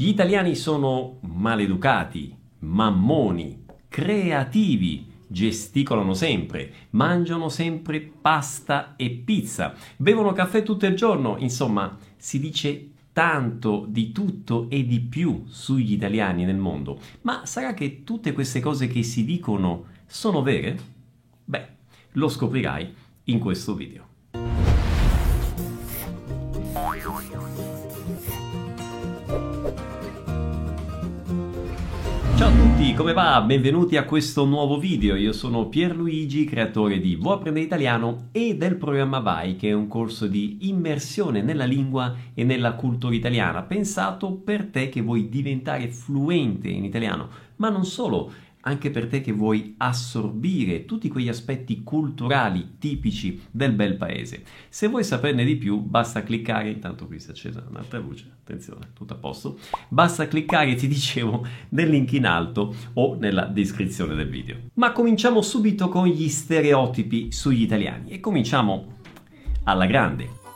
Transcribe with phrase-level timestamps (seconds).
[0.00, 10.62] Gli italiani sono maleducati, mammoni, creativi, gesticolano sempre, mangiano sempre pasta e pizza, bevono caffè
[10.62, 16.58] tutto il giorno, insomma, si dice tanto di tutto e di più sugli italiani nel
[16.58, 17.00] mondo.
[17.22, 20.78] Ma sarà che tutte queste cose che si dicono sono vere?
[21.44, 21.68] Beh,
[22.12, 22.94] lo scoprirai
[23.24, 24.07] in questo video.
[32.98, 33.40] Come va?
[33.42, 35.14] Benvenuti a questo nuovo video.
[35.14, 39.86] Io sono Pierluigi, creatore di Vuoi apprendere italiano e del programma Vai, che è un
[39.86, 45.86] corso di immersione nella lingua e nella cultura italiana, pensato per te che vuoi diventare
[45.90, 48.32] fluente in italiano, ma non solo
[48.68, 54.42] anche per te che vuoi assorbire tutti quegli aspetti culturali tipici del bel paese.
[54.68, 58.90] Se vuoi saperne di più, basta cliccare, intanto qui si è accesa un'altra luce, attenzione,
[58.92, 64.28] tutto a posto, basta cliccare, ti dicevo, nel link in alto o nella descrizione del
[64.28, 64.56] video.
[64.74, 68.96] Ma cominciamo subito con gli stereotipi sugli italiani e cominciamo
[69.64, 70.47] alla grande.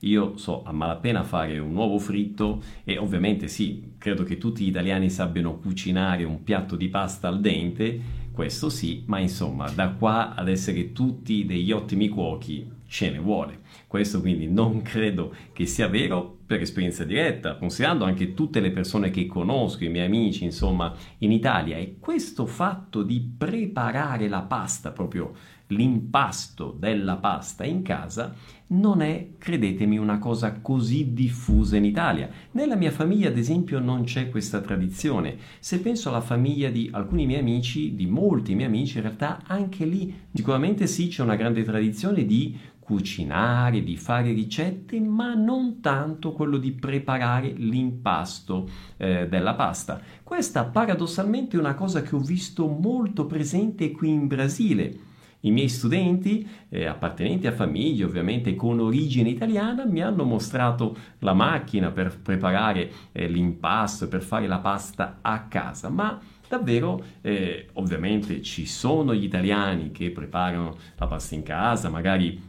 [0.00, 4.68] Io so a malapena fare un uovo fritto e ovviamente sì, credo che tutti gli
[4.68, 10.34] italiani sappiano cucinare un piatto di pasta al dente, questo sì, ma insomma, da qua
[10.34, 13.60] ad essere tutti degli ottimi cuochi ce ne vuole.
[13.86, 19.10] Questo quindi non credo che sia vero per esperienza diretta, considerando anche tutte le persone
[19.10, 21.76] che conosco, i miei amici, insomma, in Italia.
[21.76, 25.32] E questo fatto di preparare la pasta proprio
[25.70, 28.34] l'impasto della pasta in casa
[28.70, 32.30] non è, credetemi, una cosa così diffusa in Italia.
[32.52, 35.36] Nella mia famiglia, ad esempio, non c'è questa tradizione.
[35.58, 39.84] Se penso alla famiglia di alcuni miei amici, di molti miei amici, in realtà anche
[39.84, 46.32] lì sicuramente sì c'è una grande tradizione di cucinare, di fare ricette, ma non tanto
[46.32, 50.00] quello di preparare l'impasto eh, della pasta.
[50.22, 55.08] Questa paradossalmente è una cosa che ho visto molto presente qui in Brasile
[55.40, 61.32] i miei studenti, eh, appartenenti a famiglie ovviamente con origine italiana, mi hanno mostrato la
[61.32, 68.42] macchina per preparare eh, l'impasto, per fare la pasta a casa, ma davvero eh, ovviamente
[68.42, 72.48] ci sono gli italiani che preparano la pasta in casa, magari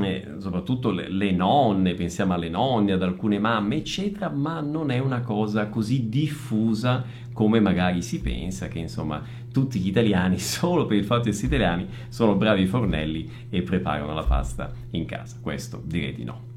[0.00, 4.98] eh, soprattutto le, le, nonne, pensiamo alle nonne, ad alcune mamme, eccetera, ma non è
[4.98, 7.04] una cosa così diffusa
[7.36, 11.48] come magari si pensa che insomma tutti gli italiani, solo per il fatto di essere
[11.48, 15.36] italiani, sono bravi fornelli e preparano la pasta in casa.
[15.42, 16.54] Questo direi di no.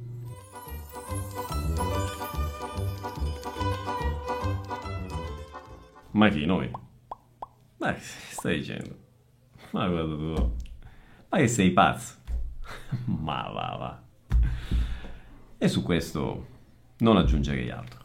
[6.11, 6.71] Ma chi noi?
[7.79, 8.95] Ma che stai dicendo?
[9.71, 10.55] Ma guarda tu.
[11.27, 12.13] Ma che sei pazzo?
[13.03, 14.01] Ma va va.
[15.57, 16.45] E su questo
[16.99, 17.99] non aggiungerei altro.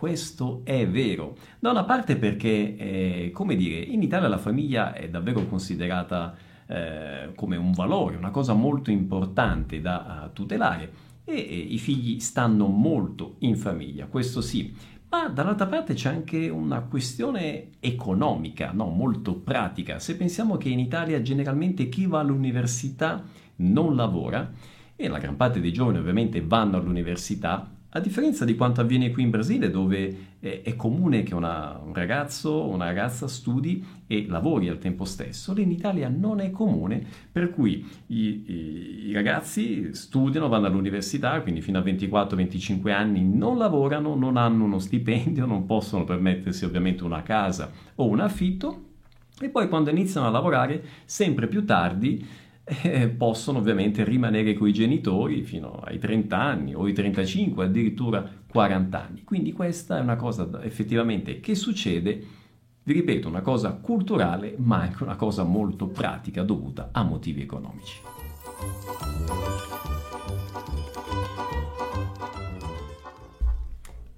[0.00, 1.36] Questo è vero.
[1.58, 6.34] Da una parte perché, eh, come dire, in Italia la famiglia è davvero considerata
[6.66, 10.90] eh, come un valore, una cosa molto importante da uh, tutelare
[11.22, 14.74] e, e i figli stanno molto in famiglia, questo sì.
[15.10, 18.86] Ma dall'altra parte c'è anche una questione economica, no?
[18.86, 19.98] molto pratica.
[19.98, 23.22] Se pensiamo che in Italia generalmente chi va all'università
[23.56, 24.50] non lavora
[24.96, 29.24] e la gran parte dei giovani ovviamente vanno all'università, a differenza di quanto avviene qui
[29.24, 34.68] in Brasile, dove è, comune che una, un ragazzo o una ragazza studi e lavori
[34.68, 40.48] al tempo stesso, in Italia non è comune, per cui i, i, i ragazzi studiano,
[40.48, 46.04] vanno all'università, quindi fino a 24-25 anni non lavorano, non hanno uno stipendio, non possono
[46.04, 48.84] permettersi ovviamente una casa o un affitto,
[49.40, 52.24] e poi quando iniziano a lavorare, sempre più tardi,
[52.82, 58.28] eh, possono ovviamente rimanere con i genitori fino ai 30 anni o ai 35, addirittura
[58.46, 59.24] 40 anni.
[59.24, 62.24] Quindi questa è una cosa effettivamente che succede,
[62.82, 68.00] vi ripeto, una cosa culturale, ma anche una cosa molto pratica dovuta a motivi economici.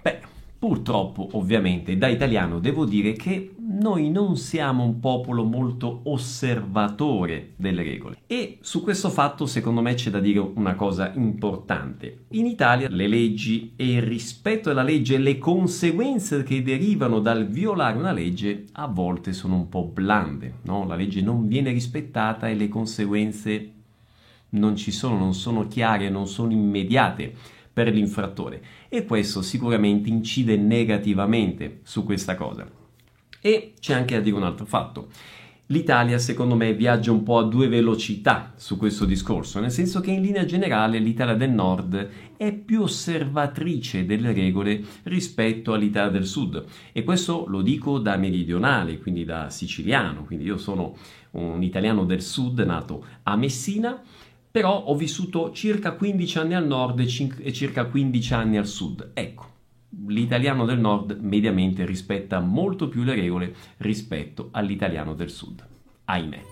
[0.02, 0.20] Beh,
[0.58, 7.82] purtroppo ovviamente da italiano devo dire che noi non siamo un popolo molto osservatore delle
[7.82, 8.18] regole.
[8.26, 12.26] E su questo fatto, secondo me, c'è da dire una cosa importante.
[12.30, 17.46] In Italia le leggi e il rispetto della legge e le conseguenze che derivano dal
[17.48, 20.86] violare una legge a volte sono un po' blande, no?
[20.86, 23.72] La legge non viene rispettata e le conseguenze
[24.50, 27.34] non ci sono, non sono chiare, non sono immediate
[27.72, 32.80] per l'infrattore e questo sicuramente incide negativamente su questa cosa.
[33.44, 35.08] E c'è anche da dire un altro fatto.
[35.66, 40.12] L'Italia, secondo me, viaggia un po' a due velocità su questo discorso, nel senso che
[40.12, 46.64] in linea generale l'Italia del Nord è più osservatrice delle regole rispetto all'Italia del Sud.
[46.92, 50.94] E questo lo dico da meridionale, quindi da siciliano, quindi io sono
[51.32, 54.00] un italiano del Sud nato a Messina,
[54.52, 59.12] però ho vissuto circa 15 anni al nord e circa 15 anni al sud.
[59.14, 59.51] Ecco,
[60.06, 65.66] l'italiano del nord mediamente rispetta molto più le regole rispetto all'italiano del sud.
[66.04, 66.42] Ahimè.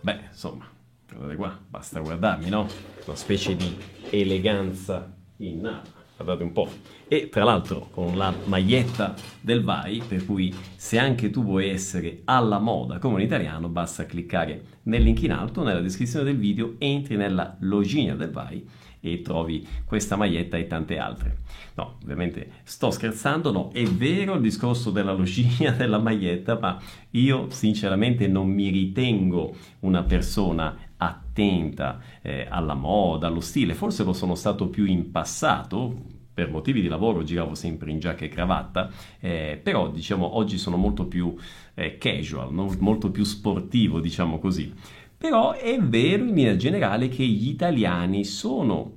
[0.00, 0.68] Beh, insomma,
[1.08, 2.66] guardate qua, basta guardarmi, no?
[3.06, 3.76] Una specie di
[4.10, 6.68] eleganza innata guardate un po'.
[7.08, 12.22] E tra l'altro con la maglietta del VAI, per cui se anche tu vuoi essere
[12.24, 16.74] alla moda come un italiano, basta cliccare nel link in alto, nella descrizione del video,
[16.78, 18.66] entri nella logina del VAI
[19.04, 21.38] e trovi questa maglietta e tante altre.
[21.74, 26.80] No, ovviamente sto scherzando, no, è vero il discorso della logina della maglietta, ma
[27.10, 30.76] io sinceramente non mi ritengo una persona
[31.08, 36.80] attenta eh, alla moda, allo stile, forse lo sono stato più in passato, per motivi
[36.80, 38.90] di lavoro giravo sempre in giacca e cravatta,
[39.20, 41.34] eh, però diciamo oggi sono molto più
[41.74, 42.74] eh, casual, no?
[42.78, 44.72] molto più sportivo, diciamo così.
[45.16, 48.92] Però è vero in linea generale che gli italiani sono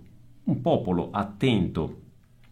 [0.45, 2.03] un popolo attento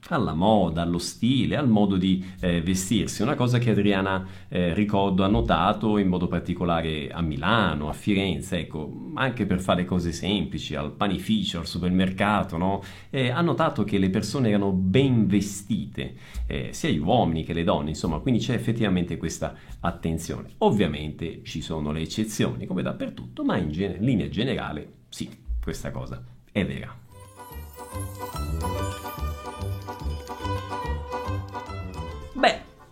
[0.09, 5.23] alla moda, allo stile, al modo di eh, vestirsi, una cosa che Adriana, eh, ricordo,
[5.23, 10.75] ha notato in modo particolare a Milano, a Firenze, ecco, anche per fare cose semplici,
[10.75, 12.83] al panificio, al supermercato, no?
[13.09, 16.15] eh, ha notato che le persone erano ben vestite,
[16.47, 20.49] eh, sia gli uomini che le donne, insomma, quindi c'è effettivamente questa attenzione.
[20.59, 25.29] Ovviamente ci sono le eccezioni, come dappertutto, ma in, gen- in linea generale sì,
[25.61, 27.01] questa cosa è vera.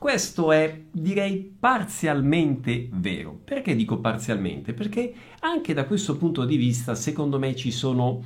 [0.02, 3.40] Questo è, direi, parzialmente vero.
[3.46, 4.74] Perché dico parzialmente?
[4.74, 8.24] Perché anche da questo punto di vista, secondo me, ci sono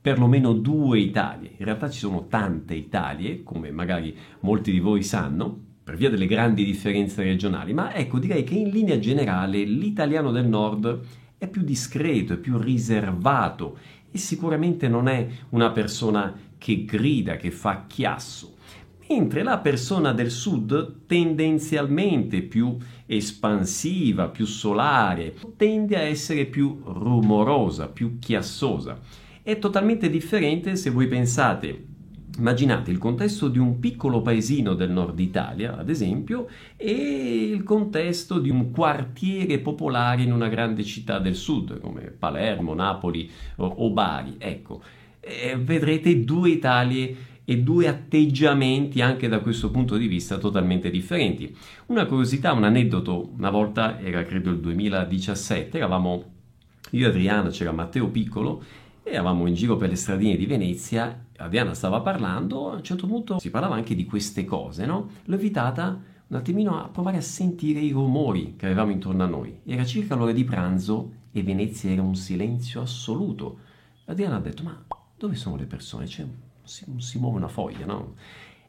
[0.00, 1.54] perlomeno due Italie.
[1.56, 6.26] In realtà ci sono tante Italie, come magari molti di voi sanno, per via delle
[6.26, 11.00] grandi differenze regionali, ma ecco, direi che in linea generale l'italiano del nord
[11.38, 13.78] è più discreto, è più riservato
[14.12, 18.54] e sicuramente non è una persona che grida, che fa chiasso
[19.08, 22.76] mentre la persona del sud tendenzialmente più
[23.06, 28.98] espansiva, più solare, tende a essere più rumorosa, più chiassosa.
[29.42, 31.94] È totalmente differente se voi pensate
[32.38, 36.92] Immaginate il contesto di un piccolo paesino del nord Italia, ad esempio, e
[37.50, 43.30] il contesto di un quartiere popolare in una grande città del sud, come Palermo, Napoli
[43.56, 44.34] o, Bari.
[44.36, 44.82] Ecco,
[45.20, 47.16] eh, vedrete due Italie
[47.46, 51.56] e due atteggiamenti anche da questo punto di vista totalmente differenti.
[51.86, 56.24] Una curiosità, un aneddoto, una volta era credo il 2017, eravamo
[56.90, 58.62] io e Adriana, c'era Matteo Piccolo
[59.08, 63.38] eravamo in giro per le stradine di Venezia, Adriana stava parlando, a un certo punto
[63.38, 65.10] si parlava anche di queste cose, no?
[65.24, 69.60] L'ho invitata un attimino a provare a sentire i rumori che avevamo intorno a noi.
[69.64, 73.58] Era circa l'ora di pranzo e Venezia era un silenzio assoluto.
[74.06, 74.76] Adriana ha detto, ma
[75.16, 76.06] dove sono le persone?
[76.06, 76.24] C'è
[76.66, 78.14] si, si muove una foglia, no?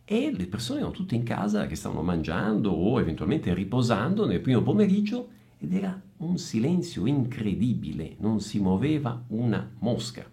[0.05, 4.61] E le persone erano tutte in casa che stavano mangiando o eventualmente riposando nel primo
[4.61, 5.27] pomeriggio
[5.57, 10.25] ed era un silenzio incredibile, non si muoveva una mosca.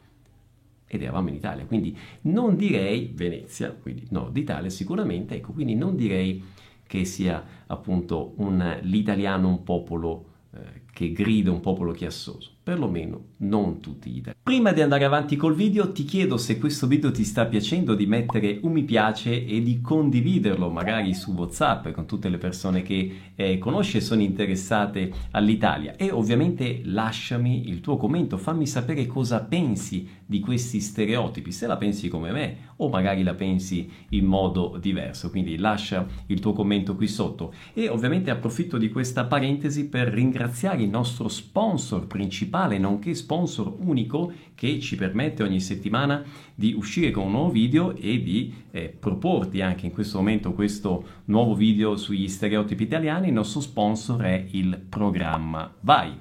[0.87, 5.97] Ed eravamo in Italia, quindi non direi Venezia, quindi nord Italia sicuramente, ecco, quindi non
[5.97, 6.43] direi
[6.87, 13.79] che sia appunto un, l'italiano un popolo eh, che grida un popolo chiassoso perlomeno non
[13.81, 14.41] tutti gli italiani.
[14.43, 18.07] Prima di andare avanti col video ti chiedo se questo video ti sta piacendo di
[18.07, 23.33] mettere un mi piace e di condividerlo magari su Whatsapp con tutte le persone che
[23.35, 25.95] eh, conosci e sono interessate all'Italia.
[25.97, 31.77] E ovviamente lasciami il tuo commento, fammi sapere cosa pensi di questi stereotipi, se la
[31.77, 36.97] pensi come me o magari la pensi in modo diverso, quindi lascia il tuo commento
[36.97, 37.53] qui sotto.
[37.75, 44.33] E ovviamente approfitto di questa parentesi per ringraziare il nostro sponsor principale nonché sponsor unico
[44.55, 46.23] che ci permette ogni settimana
[46.55, 51.23] di uscire con un nuovo video e di eh, proporti anche in questo momento questo
[51.27, 53.29] nuovo video sugli stereotipi italiani.
[53.29, 56.17] Il nostro sponsor è il programma Vai.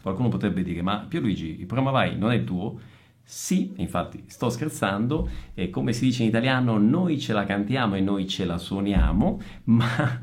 [0.00, 2.78] Qualcuno potrebbe dire, ma Pierluigi, il programma Vai non è tuo?
[3.28, 8.00] Sì, infatti sto scherzando, e come si dice in italiano, noi ce la cantiamo e
[8.00, 10.20] noi ce la suoniamo, ma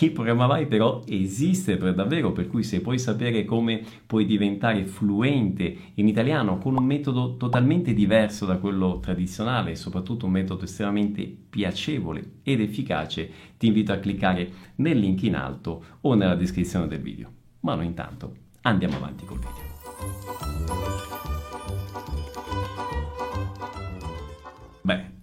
[0.00, 4.84] Il programma Vai però esiste per davvero, per cui se puoi sapere come puoi diventare
[4.84, 10.64] fluente in italiano con un metodo totalmente diverso da quello tradizionale e soprattutto un metodo
[10.64, 16.86] estremamente piacevole ed efficace, ti invito a cliccare nel link in alto o nella descrizione
[16.86, 17.30] del video.
[17.60, 20.89] Ma noi intanto andiamo avanti col video.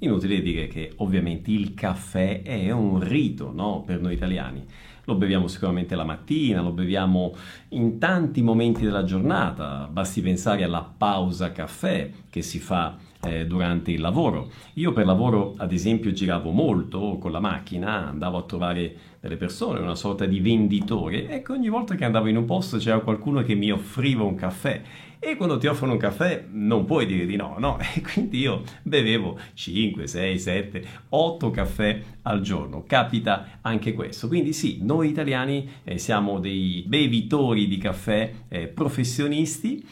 [0.08, 3.84] Inutile dire che ovviamente il caffè è un rito no?
[3.86, 4.66] per noi italiani.
[5.06, 7.34] Lo beviamo sicuramente la mattina, lo beviamo
[7.70, 13.92] in tanti momenti della giornata, basti pensare alla pausa caffè che si fa eh, durante
[13.92, 14.50] il lavoro.
[14.74, 19.80] Io per lavoro, ad esempio, giravo molto con la macchina, andavo a trovare delle persone,
[19.80, 23.56] una sorta di venditore, ecco ogni volta che andavo in un posto c'era qualcuno che
[23.56, 24.82] mi offriva un caffè
[25.20, 27.78] e quando ti offrono un caffè non puoi dire di no, no?
[27.96, 32.84] E quindi io bevevo 5, 6, 7, 8 caffè al giorno.
[32.86, 34.28] Capita anche questo.
[34.28, 39.86] Quindi sì, noi italiani eh, siamo dei bevitori di caffè eh, professionisti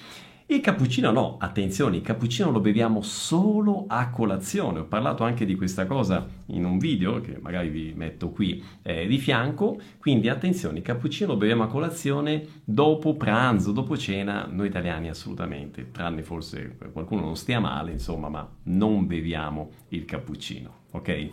[0.48, 4.80] il cappuccino no, attenzione, il cappuccino lo beviamo solo a colazione.
[4.80, 9.08] Ho parlato anche di questa cosa in un video che magari vi metto qui eh,
[9.08, 9.80] di fianco.
[9.98, 15.90] Quindi attenzione, il cappuccino lo beviamo a colazione dopo pranzo, dopo cena, noi italiani assolutamente,
[15.90, 21.30] tranne forse qualcuno non stia male, insomma, ma non beviamo il cappuccino, ok?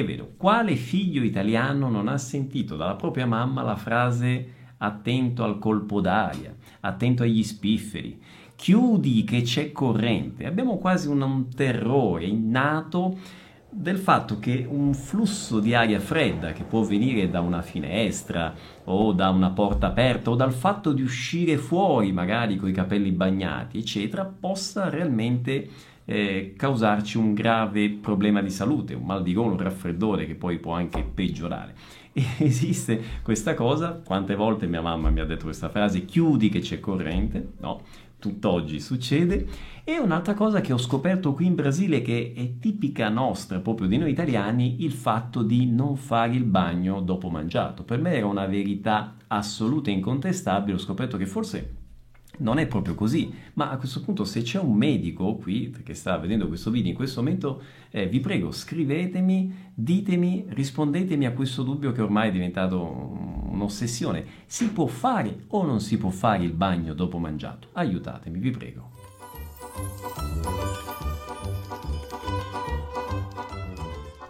[0.00, 5.58] È vero, quale figlio italiano non ha sentito dalla propria mamma la frase attento al
[5.58, 8.18] colpo d'aria, attento agli spifferi,
[8.56, 10.46] chiudi che c'è corrente?
[10.46, 13.18] Abbiamo quasi un, un terrore innato
[13.68, 18.54] del fatto che un flusso di aria fredda che può venire da una finestra
[18.84, 23.12] o da una porta aperta o dal fatto di uscire fuori magari con i capelli
[23.12, 25.68] bagnati eccetera possa realmente
[26.10, 30.58] eh, causarci un grave problema di salute, un mal di gola, un raffreddore che poi
[30.58, 31.74] può anche peggiorare.
[32.12, 36.58] E esiste questa cosa, quante volte mia mamma mi ha detto questa frase, chiudi che
[36.58, 37.82] c'è corrente, no?
[38.18, 39.46] tutt'oggi succede.
[39.84, 43.96] E un'altra cosa che ho scoperto qui in Brasile, che è tipica nostra, proprio di
[43.96, 47.84] noi italiani, il fatto di non fare il bagno dopo mangiato.
[47.84, 51.78] Per me era una verità assoluta e incontestabile, ho scoperto che forse
[52.40, 56.16] non è proprio così, ma a questo punto se c'è un medico qui che sta
[56.18, 61.92] vedendo questo video in questo momento, eh, vi prego scrivetemi, ditemi, rispondetemi a questo dubbio
[61.92, 62.82] che ormai è diventato
[63.50, 64.24] un'ossessione.
[64.46, 67.68] Si può fare o non si può fare il bagno dopo mangiato?
[67.72, 68.90] Aiutatemi, vi prego.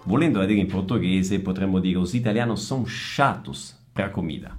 [0.04, 4.56] Volendo dire in portoghese potremmo dire os italianos são chatos per comida.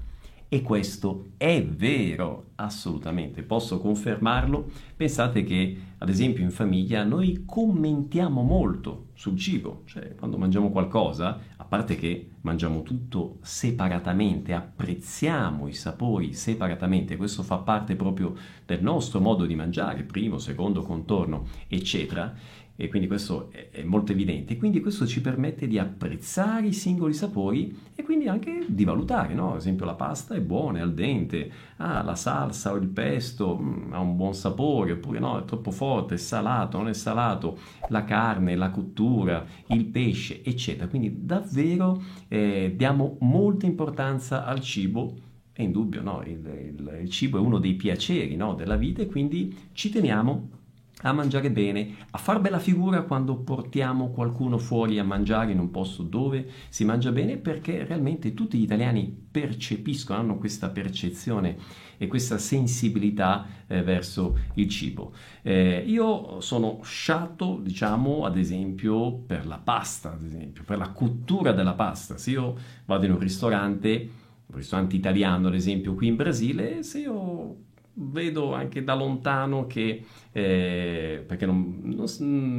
[0.53, 4.69] E questo è vero, assolutamente, posso confermarlo.
[4.97, 11.39] Pensate che, ad esempio, in famiglia noi commentiamo molto sul cibo, cioè quando mangiamo qualcosa,
[11.55, 18.33] a parte che mangiamo tutto separatamente, apprezziamo i sapori separatamente, questo fa parte proprio
[18.65, 22.35] del nostro modo di mangiare, primo, secondo, contorno, eccetera
[22.75, 24.57] e quindi questo è, molto evidente.
[24.57, 29.51] Quindi questo ci permette di apprezzare i singoli sapori e quindi anche di valutare, no?
[29.51, 33.57] Ad esempio la pasta è buona, è al dente, ah, la salsa o il pesto
[33.59, 37.59] mm, ha un buon sapore, oppure no, è troppo forte, è salato, non è salato,
[37.89, 40.87] la carne, la cottura, il pesce, eccetera.
[40.87, 46.23] Quindi davvero eh, diamo molta importanza al cibo è indubbio, no?
[46.25, 48.55] il, il, il, cibo è uno dei piaceri no?
[48.55, 50.60] della vita e quindi ci teniamo
[51.03, 55.71] a mangiare bene, a far bella figura quando portiamo qualcuno fuori a mangiare in un
[55.71, 61.57] posto dove si mangia bene, perché realmente tutti gli italiani percepiscono, hanno questa percezione
[61.97, 65.13] e questa sensibilità eh, verso il cibo.
[65.41, 71.73] Eh, io sono sciatto, diciamo, ad esempio, per la pasta, esempio, per la cottura della
[71.73, 72.17] pasta.
[72.17, 72.55] Se io
[72.85, 74.09] vado in un ristorante,
[74.47, 77.55] un ristorante italiano, ad esempio, qui in Brasile, se io
[77.93, 82.05] vedo anche da lontano che, eh, perché non, non,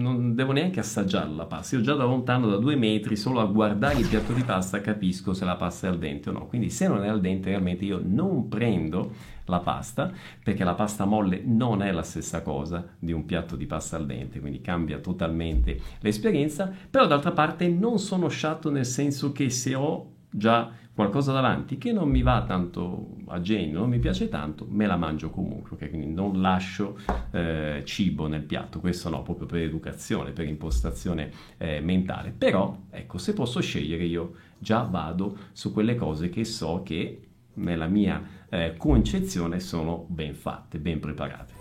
[0.00, 3.46] non, devo neanche assaggiare la pasta, io già da lontano, da due metri, solo a
[3.46, 6.46] guardare il piatto di pasta capisco se la pasta è al dente o no.
[6.46, 9.12] Quindi se non è al dente realmente io non prendo
[9.46, 10.12] la pasta,
[10.42, 14.06] perché la pasta molle non è la stessa cosa di un piatto di pasta al
[14.06, 19.74] dente, quindi cambia totalmente l'esperienza, però d'altra parte non sono sciatto nel senso che se
[19.74, 24.66] ho già qualcosa davanti che non mi va tanto a genio, non mi piace tanto,
[24.68, 25.88] me la mangio comunque, okay?
[25.88, 26.98] quindi non lascio
[27.30, 33.18] eh, cibo nel piatto, questo no, proprio per educazione, per impostazione eh, mentale, però ecco,
[33.18, 38.74] se posso scegliere io già vado su quelle cose che so che nella mia eh,
[38.76, 41.60] concezione sono ben fatte, ben preparate.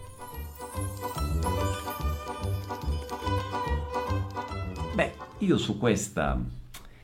[5.42, 6.40] io su questa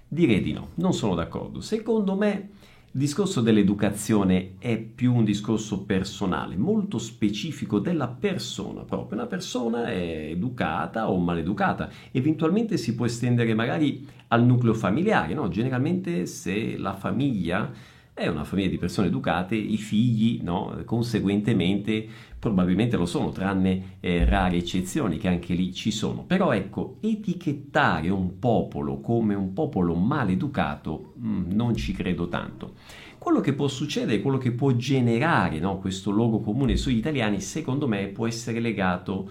[0.08, 1.62] direi di no, non sono d'accordo.
[1.62, 2.50] Secondo me
[2.92, 9.20] il discorso dell'educazione è più un discorso personale, molto specifico della persona proprio.
[9.20, 15.48] Una persona è educata o maleducata, eventualmente si può estendere magari al nucleo familiare, no?
[15.50, 17.72] Generalmente se la famiglia
[18.18, 20.82] è una famiglia di persone educate, i figli, no?
[20.86, 22.08] conseguentemente,
[22.40, 26.24] probabilmente lo sono, tranne eh, rare eccezioni che anche lì ci sono.
[26.24, 32.74] Però ecco, etichettare un popolo come un popolo maleducato mh, mm, non ci credo tanto.
[33.20, 35.78] Quello che può succedere, quello che può generare no?
[35.78, 39.30] questo logo comune sugli italiani, secondo me può essere legato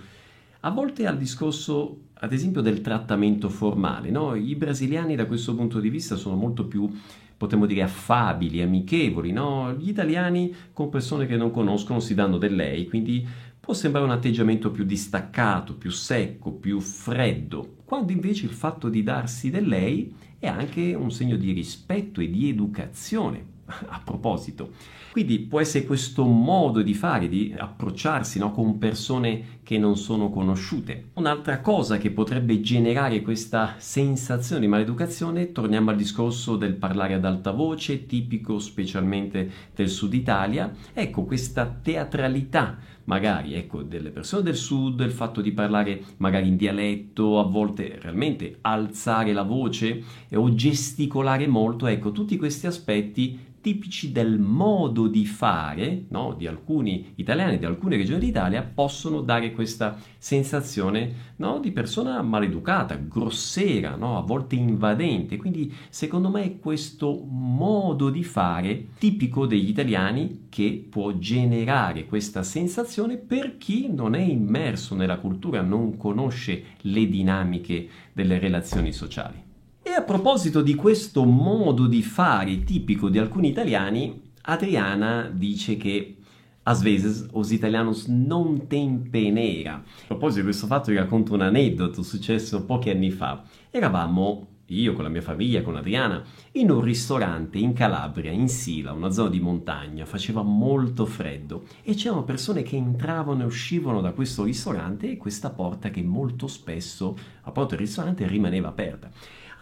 [0.61, 4.11] a volte al discorso, ad esempio, del trattamento formale.
[4.11, 4.37] No?
[4.37, 6.89] I brasiliani da questo punto di vista sono molto più
[7.37, 9.75] potremmo dire affabili, amichevoli, no?
[9.75, 13.27] Gli italiani con persone che non conoscono si danno del lei, quindi
[13.59, 19.03] può sembrare un atteggiamento più distaccato, più secco, più freddo, quando invece il fatto di
[19.03, 23.55] darsi del lei è anche un segno di rispetto e di educazione.
[23.89, 24.71] A proposito,
[25.11, 30.31] quindi può essere questo modo di fare, di approcciarsi no, con persone che non sono
[30.31, 31.11] conosciute.
[31.15, 37.25] Un'altra cosa che potrebbe generare questa sensazione di maleducazione, torniamo al discorso del parlare ad
[37.25, 44.57] alta voce, tipico specialmente del sud Italia, ecco questa teatralità magari ecco, delle persone del
[44.57, 50.03] sud, il fatto di parlare magari in dialetto, a volte realmente alzare la voce
[50.35, 57.15] o gesticolare molto, ecco, tutti questi aspetti tipici del modo di fare no, di alcuni
[57.17, 64.19] italiani, di alcune regioni d'Italia, possono dare questa sensazione no, di persona maleducata, grossera, no,
[64.19, 65.37] a volte invadente.
[65.37, 72.45] Quindi secondo me è questo modo di fare tipico degli italiani che può generare questa
[72.45, 79.46] sensazione per chi non è immerso nella cultura, non conosce le dinamiche delle relazioni sociali.
[79.89, 86.17] E a proposito di questo modo di fare tipico di alcuni italiani, Adriana dice che
[86.65, 89.75] a vezes os italianos non tempenera.
[89.75, 93.45] A proposito di questo fatto vi racconto un aneddoto successo pochi anni fa.
[93.71, 96.21] Eravamo io con la mia famiglia, con Adriana,
[96.53, 101.95] in un ristorante in Calabria, in Sila, una zona di montagna, faceva molto freddo e
[101.95, 107.17] c'erano persone che entravano e uscivano da questo ristorante e questa porta che molto spesso,
[107.43, 109.11] a porta del ristorante, rimaneva aperta.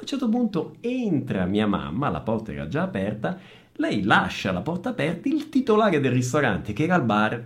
[0.04, 3.38] Un certo punto entra mia mamma, la porta era già aperta,
[3.76, 7.42] lei lascia la porta aperta, il titolare del ristorante che era al bar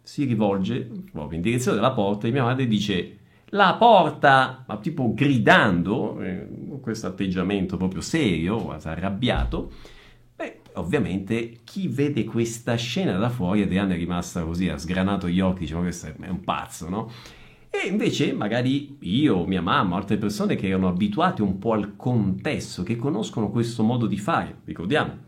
[0.00, 3.18] si rivolge proprio in direzione della porta e mia madre dice
[3.50, 6.48] la porta, ma tipo gridando, eh,
[6.80, 9.70] questo atteggiamento proprio serio, arrabbiato,
[10.34, 15.40] beh, ovviamente chi vede questa scena da fuori, Adriana è rimasta così, ha sgranato gli
[15.40, 17.10] occhi, dice ma questo è un pazzo, no?
[17.70, 22.82] E invece magari io, mia mamma, altre persone che erano abituate un po' al contesto,
[22.82, 25.26] che conoscono questo modo di fare, ricordiamo,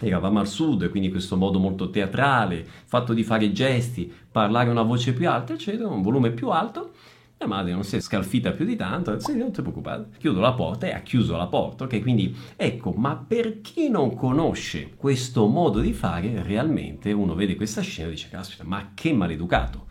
[0.00, 5.12] eravamo al sud, quindi questo modo molto teatrale, fatto di fare gesti, parlare una voce
[5.12, 6.92] più alta, eccetera, un volume più alto,
[7.38, 10.54] mia madre non si è scalfita più di tanto, detto, non ti preoccupare, chiudo la
[10.54, 12.00] porta e ha chiuso la porta, ok?
[12.00, 17.82] Quindi ecco, ma per chi non conosce questo modo di fare, realmente uno vede questa
[17.82, 19.86] scena e dice, caspita, ma che maleducato.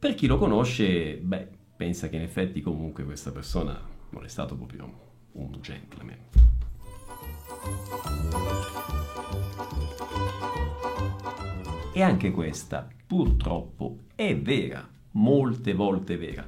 [0.00, 3.76] Per chi lo conosce, beh, pensa che in effetti comunque questa persona
[4.10, 4.92] non è stato proprio
[5.32, 6.16] un gentleman.
[11.92, 16.46] E anche questa, purtroppo, è vera, molte volte vera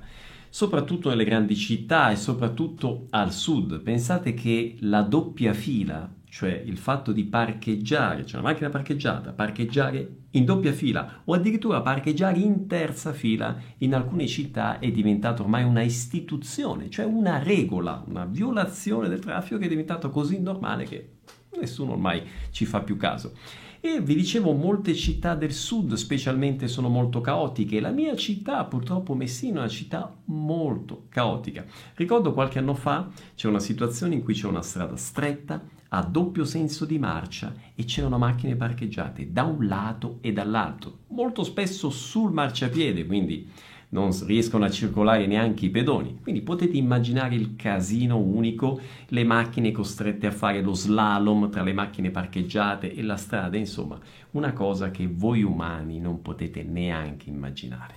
[0.51, 3.81] soprattutto nelle grandi città e soprattutto al sud.
[3.81, 10.19] Pensate che la doppia fila cioè il fatto di parcheggiare, cioè una macchina parcheggiata, parcheggiare
[10.31, 15.65] in doppia fila o addirittura parcheggiare in terza fila in alcune città è diventato ormai
[15.65, 21.15] una istituzione, cioè una regola, una violazione del traffico che è diventato così normale che
[21.59, 23.33] nessuno ormai ci fa più caso.
[23.83, 27.81] E vi dicevo, molte città del sud specialmente sono molto caotiche.
[27.81, 31.65] La mia città, purtroppo Messina, è una città molto caotica.
[31.95, 36.45] Ricordo qualche anno fa c'è una situazione in cui c'è una strada stretta, a doppio
[36.45, 42.33] senso di marcia e c'erano macchine parcheggiate da un lato e dall'altro, molto spesso sul
[42.33, 43.49] marciapiede, quindi
[43.91, 46.19] non riescono a circolare neanche i pedoni.
[46.23, 51.73] Quindi potete immaginare il casino unico, le macchine costrette a fare lo slalom tra le
[51.73, 53.99] macchine parcheggiate e la strada, insomma,
[54.33, 57.95] una cosa che voi umani non potete neanche immaginare.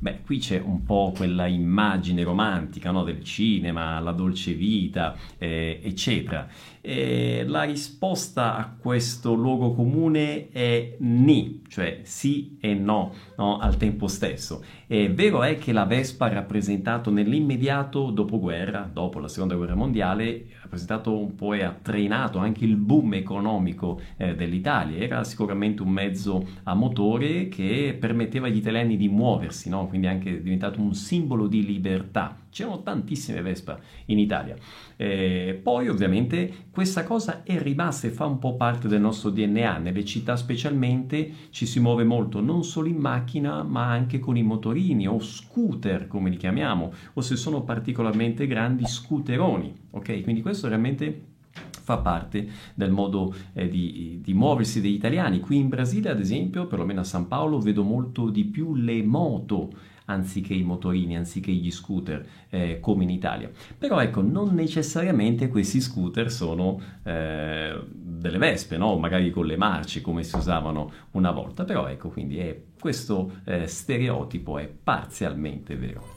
[0.00, 3.02] Beh, qui c'è un po' quella immagine romantica no?
[3.02, 6.46] del cinema, la dolce vita, eh, eccetera.
[6.88, 13.76] E la risposta a questo luogo comune è ni, cioè sì e no, no, al
[13.76, 14.64] tempo stesso.
[14.86, 20.46] E vero è che la Vespa ha rappresentato nell'immediato dopoguerra, dopo la seconda guerra mondiale,
[20.56, 24.96] ha rappresentato un po' e ha trainato anche il boom economico eh, dell'Italia.
[24.96, 29.88] Era sicuramente un mezzo a motore che permetteva agli italiani di muoversi, no?
[29.88, 32.34] quindi è anche diventato un simbolo di libertà.
[32.58, 34.56] C'erano tantissime Vespa in Italia.
[34.96, 39.78] Eh, poi ovviamente questa cosa è rimasta e fa un po' parte del nostro DNA.
[39.78, 44.42] Nelle città specialmente ci si muove molto non solo in macchina ma anche con i
[44.42, 49.72] motorini o scooter come li chiamiamo o se sono particolarmente grandi scooteroni.
[49.90, 55.38] Ok, quindi questo veramente fa parte del modo eh, di, di, muoversi degli italiani.
[55.38, 59.70] Qui in Brasile, ad esempio, perlomeno a San Paolo, vedo molto di più le moto
[60.08, 63.50] anziché i motorini, anziché gli scooter eh, come in Italia.
[63.76, 68.96] Però ecco, non necessariamente questi scooter sono eh, delle vespe, no?
[68.98, 73.66] magari con le marce come si usavano una volta, però ecco, quindi è, questo eh,
[73.66, 76.16] stereotipo è parzialmente vero.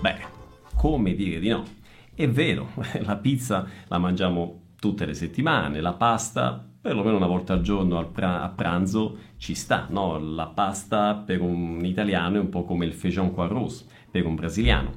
[0.00, 0.16] Beh,
[0.74, 1.64] come dire di no?
[2.14, 2.70] È vero,
[3.02, 8.48] la pizza la mangiamo tutte le settimane, la pasta perlomeno una volta al giorno a
[8.48, 10.18] pranzo ci sta, no?
[10.18, 14.36] La pasta per un italiano è un po' come il feijão com arroz per un
[14.36, 14.92] brasiliano.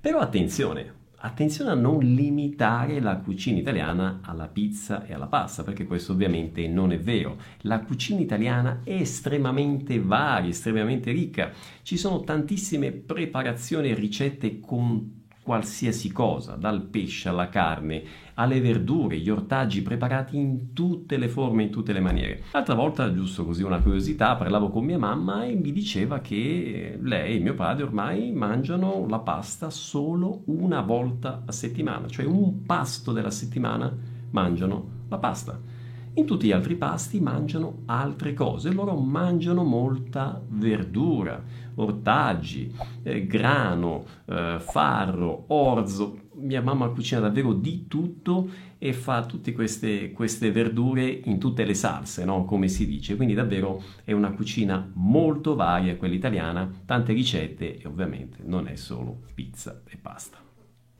[0.00, 5.86] Però attenzione, attenzione a non limitare la cucina italiana alla pizza e alla pasta, perché
[5.86, 7.36] questo ovviamente non è vero.
[7.60, 11.50] La cucina italiana è estremamente varia, estremamente ricca.
[11.82, 18.02] Ci sono tantissime preparazioni e ricette con qualsiasi cosa, dal pesce alla carne,
[18.34, 22.44] alle verdure, gli ortaggi preparati in tutte le forme, in tutte le maniere.
[22.52, 27.36] L'altra volta, giusto così una curiosità, parlavo con mia mamma e mi diceva che lei
[27.36, 33.12] e mio padre ormai mangiano la pasta solo una volta a settimana, cioè un pasto
[33.12, 33.94] della settimana
[34.30, 35.73] mangiano la pasta.
[36.16, 41.42] In tutti gli altri pasti mangiano altre cose, loro mangiano molta verdura,
[41.74, 42.72] ortaggi,
[43.02, 46.20] eh, grano, eh, farro, orzo.
[46.34, 48.48] Mia mamma cucina davvero di tutto
[48.78, 52.44] e fa tutte queste, queste verdure in tutte le salse, no?
[52.44, 53.16] come si dice.
[53.16, 58.76] Quindi davvero è una cucina molto varia, quella italiana, tante ricette e ovviamente non è
[58.76, 60.38] solo pizza e pasta.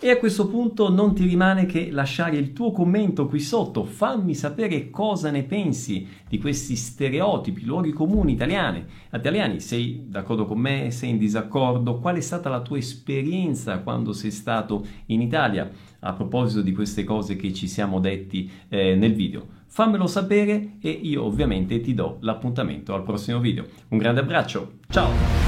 [0.05, 4.35] E a questo punto non ti rimane che lasciare il tuo commento qui sotto, fammi
[4.35, 8.85] sapere cosa ne pensi di questi stereotipi, luoghi comuni italiani.
[9.11, 10.91] Italiani, sei d'accordo con me?
[10.91, 12.01] Sei in disaccordo?
[12.01, 17.03] Qual è stata la tua esperienza quando sei stato in Italia a proposito di queste
[17.03, 19.47] cose che ci siamo detti eh, nel video?
[19.69, 23.65] Fammelo sapere e io ovviamente ti do l'appuntamento al prossimo video.
[23.89, 25.44] Un grande abbraccio, ciao!